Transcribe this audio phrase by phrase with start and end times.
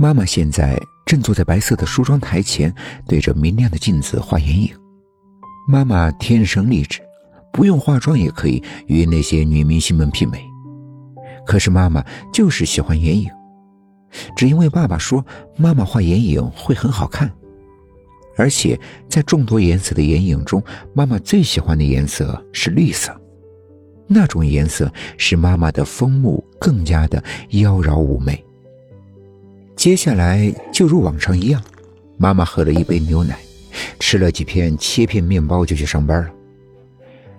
[0.00, 2.72] 妈妈现在正坐在白色的梳妆台前，
[3.08, 4.70] 对着明亮的镜子画眼影。
[5.66, 7.00] 妈妈天生丽质，
[7.52, 10.40] 不用化妆也可以与那些女明星们媲美。
[11.44, 12.00] 可是妈妈
[12.32, 13.28] 就是喜欢眼影，
[14.36, 15.26] 只因为爸爸说
[15.56, 17.28] 妈妈画眼影会很好看。
[18.36, 18.78] 而且
[19.08, 20.62] 在众多颜色的眼影中，
[20.94, 23.20] 妈妈最喜欢的颜色是绿色，
[24.06, 28.44] 那种颜色使妈妈的风目更加的妖娆妩媚。
[29.78, 31.62] 接下来就如往常一样，
[32.16, 33.38] 妈妈喝了一杯牛奶，
[34.00, 36.30] 吃了几片切片面包就去上班了。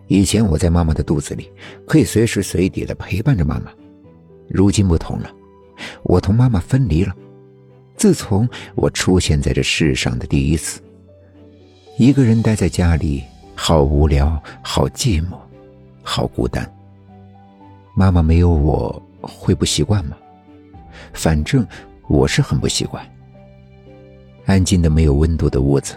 [0.07, 1.51] 以前我在妈妈的肚子里，
[1.85, 3.69] 可以随时随地的陪伴着妈妈，
[4.47, 5.29] 如今不同了，
[6.03, 7.13] 我同妈妈分离了。
[7.97, 10.79] 自从我出现在这世上的第一次。
[11.97, 13.21] 一个人待在家里，
[13.53, 15.37] 好无聊，好寂寞，
[16.01, 16.65] 好孤单。
[17.93, 20.15] 妈妈没有我会不习惯吗？
[21.11, 21.67] 反正
[22.09, 23.01] 我是很不习惯。
[24.45, 25.95] 安静的没有温度的屋子，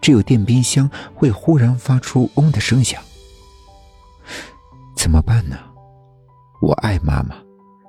[0.00, 3.02] 只有电冰箱会忽然发出嗡的声响。
[4.94, 5.58] 怎么办呢？
[6.60, 7.34] 我爱妈妈，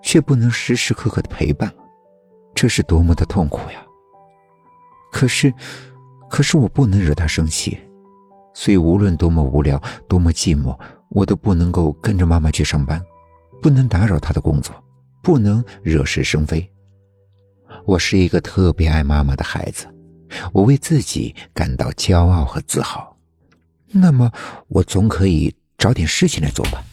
[0.01, 1.71] 却不能时时刻刻的陪伴，
[2.55, 3.85] 这是多么的痛苦呀！
[5.11, 5.53] 可是。
[6.27, 7.77] 可是我不能惹她生气，
[8.53, 10.77] 所以无论多么无聊、多么寂寞，
[11.09, 13.01] 我都不能够跟着妈妈去上班，
[13.61, 14.75] 不能打扰她的工作，
[15.21, 16.67] 不能惹是生非。
[17.85, 19.87] 我是一个特别爱妈妈的孩子，
[20.51, 23.15] 我为自己感到骄傲和自豪。
[23.87, 24.31] 那么，
[24.67, 26.83] 我总可以找点事情来做吧。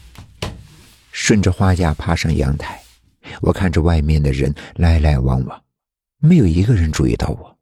[1.11, 2.79] 顺着花架爬上阳台，
[3.41, 5.63] 我看着外面的人来来往往，
[6.19, 7.57] 没有一个人注意到我。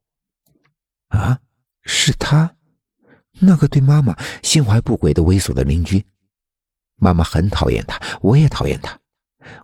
[1.08, 1.40] 啊？
[1.84, 2.54] 是他，
[3.40, 6.06] 那个对妈妈心怀不轨的猥琐的邻居。
[6.98, 9.00] 妈妈很讨厌他，我也讨厌他。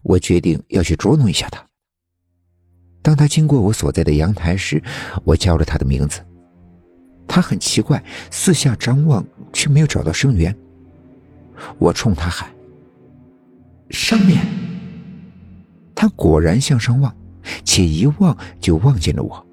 [0.03, 1.67] 我决定要去捉弄一下他。
[3.17, 4.79] 当他经过我所在的阳台时，
[5.23, 6.21] 我叫了他的名字。
[7.27, 10.55] 他很奇怪，四下张望，却没有找到声源。
[11.79, 12.47] 我冲他喊
[13.89, 14.45] ：“上面！”
[15.95, 17.11] 他果然向上望，
[17.63, 19.43] 且一望就望见了我。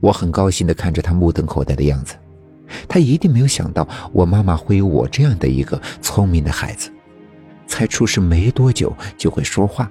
[0.00, 2.14] 我很高兴的看着他目瞪口呆的样子，
[2.86, 6.92] 他一定没有想到我妈妈会有我这样的一个聪明的孩子，
[7.66, 9.90] 才出世没多久就会说话，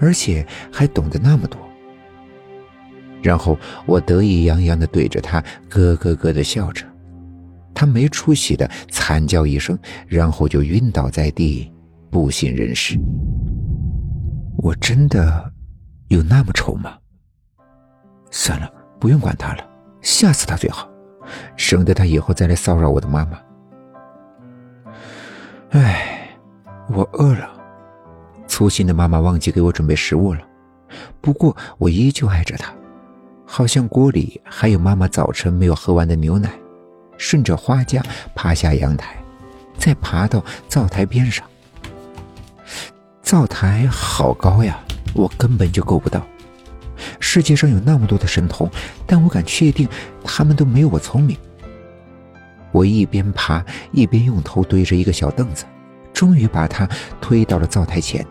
[0.00, 1.69] 而且还懂得那么多。
[3.22, 6.84] 然后我得意洋洋的对着他咯咯咯的笑着，
[7.74, 11.72] 他没出息的惨叫一声，然后就晕倒在地，
[12.10, 12.98] 不省人事。
[14.58, 15.52] 我真的
[16.08, 16.96] 有那么丑吗？
[18.30, 18.70] 算了。
[19.00, 19.66] 不用管他了，
[20.02, 20.86] 吓死他最好，
[21.56, 23.40] 省得他以后再来骚扰我的妈妈。
[25.70, 26.28] 唉，
[26.92, 27.50] 我饿了。
[28.46, 30.40] 粗心的妈妈忘记给我准备食物了，
[31.22, 32.74] 不过我依旧爱着她，
[33.52, 36.48] 好像锅里还有妈妈早晨没有喝完的牛奶。
[37.18, 38.00] 顺着花架
[38.32, 39.16] 爬下阳台，
[39.76, 41.44] 再爬到灶台边上。
[43.22, 44.78] 灶台好高呀，
[45.14, 46.24] 我根本就够不到。
[47.18, 48.70] 世界上有那么多的神童，
[49.04, 49.88] 但我敢确定，
[50.22, 51.36] 他们都没有我聪明。
[52.70, 55.64] 我一边爬一边用头堆着一个小凳子，
[56.14, 56.88] 终于把它
[57.20, 58.24] 推到了灶台前。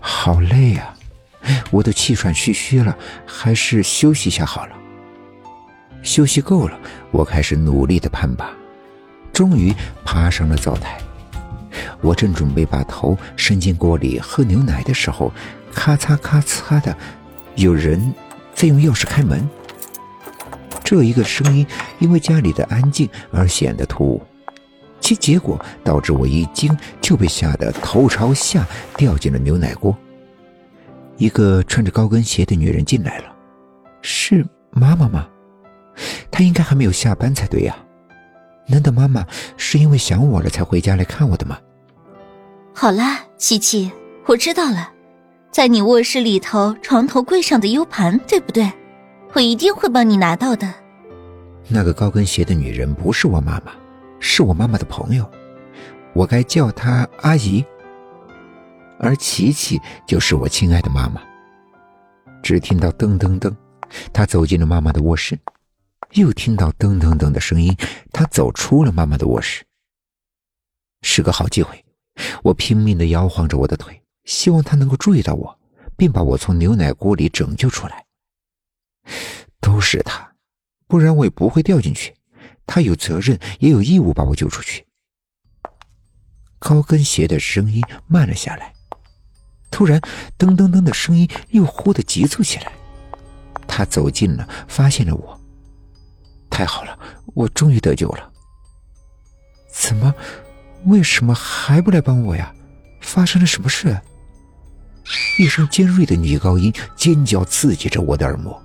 [0.00, 0.95] 好累啊，
[1.70, 2.96] 我都气喘吁吁了，
[3.26, 4.72] 还是休息一下好了。
[6.02, 6.78] 休息够了，
[7.10, 8.50] 我开始努力的攀爬，
[9.32, 9.74] 终于
[10.04, 10.98] 爬上了灶台。
[12.00, 15.32] 我正准备把头伸进锅里喝牛奶的时候，
[15.74, 16.96] 咔嚓咔嚓的。
[17.56, 18.14] 有人
[18.54, 19.48] 在用钥匙开门，
[20.84, 21.66] 这一个声音
[21.98, 24.22] 因为家里的安静而显得突兀，
[25.00, 29.96] 其结果导致我一惊就被吓得头朝下掉进了牛奶锅。
[31.16, 33.34] 一个穿着高跟鞋的女人进来了，
[34.02, 35.26] 是妈妈吗？
[36.30, 37.74] 她应该还没有下班才对呀，
[38.66, 39.24] 难道妈妈
[39.56, 41.58] 是因为想我了才回家来看我的吗？
[42.74, 43.90] 好啦，琪琪，
[44.26, 44.92] 我知道了。
[45.50, 48.70] 在你卧室里头床头柜上的 U 盘，对不对？
[49.32, 50.70] 我一定会帮你拿到的。
[51.68, 53.72] 那个高跟鞋的女人不是我妈妈，
[54.20, 55.24] 是我妈妈的朋友，
[56.12, 57.64] 我该叫她阿姨。
[58.98, 61.22] 而琪琪就是我亲爱的妈妈。
[62.42, 63.54] 只听到噔噔噔，
[64.12, 65.38] 她走进了妈妈的卧室，
[66.12, 67.76] 又听到噔噔噔的声音，
[68.12, 69.64] 她走出了妈妈的卧室。
[71.02, 71.84] 是个好机会，
[72.42, 74.02] 我拼命的摇晃着我的腿。
[74.24, 75.56] 希望他能够注意到我，
[75.96, 78.04] 并把我从牛奶锅里拯救出来。
[79.60, 80.32] 都是他，
[80.88, 82.12] 不然我也不会掉进去。
[82.66, 84.84] 他有责任，也有义务把我救出去。
[86.58, 88.72] 高跟鞋的声音慢了下来，
[89.70, 90.00] 突然，
[90.38, 92.72] 噔噔噔的声音又忽的急促起来。
[93.66, 95.40] 他走近了，发现了我。
[96.48, 96.98] 太好了，
[97.34, 98.32] 我终于得救了。
[99.70, 100.14] 怎么？
[100.86, 102.54] 为什么还不来帮我呀？
[103.00, 104.00] 发生了什么事？
[105.38, 108.60] 一声尖锐的女高音尖叫刺激着我的耳膜，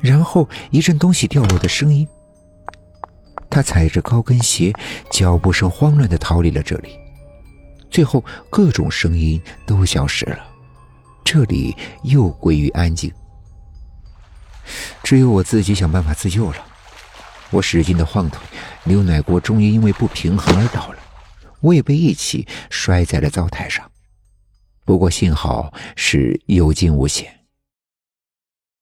[0.00, 2.06] 然后一阵东西掉落的声音。
[3.50, 4.72] 他踩着高跟鞋，
[5.10, 6.98] 脚步声慌乱的逃离了这里。
[7.96, 10.46] 最后，各种声音都消失了，
[11.24, 13.10] 这里又归于安静。
[15.02, 16.58] 只有我自己想办法自救了。
[17.48, 18.38] 我使劲的晃腿，
[18.84, 20.98] 牛奶锅终于因为不平衡而倒了，
[21.60, 23.90] 我也被一起摔在了灶台上。
[24.84, 27.45] 不过幸好是有惊无险。